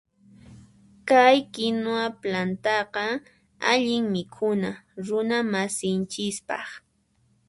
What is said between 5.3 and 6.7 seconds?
masinchispaq.